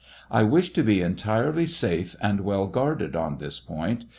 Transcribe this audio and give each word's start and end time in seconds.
37:) 0.31 0.39
I 0.45 0.49
wish 0.49 0.73
to 0.73 0.83
be 0.83 1.01
entirely 1.01 1.65
safe 1.67 2.15
and 2.19 2.39
well 2.41 2.65
guarded 2.65 3.15
on 3.15 3.37
this 3.37 3.59
point. 3.59 4.05